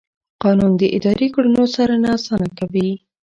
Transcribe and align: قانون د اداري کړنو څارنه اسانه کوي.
قانون 0.43 0.71
د 0.77 0.83
اداري 0.97 1.27
کړنو 1.35 1.63
څارنه 1.73 2.09
اسانه 2.17 2.49
کوي. 2.59 2.89